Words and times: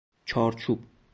چارچوب 0.25 0.79